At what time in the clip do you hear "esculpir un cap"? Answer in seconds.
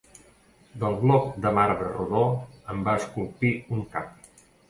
3.01-4.19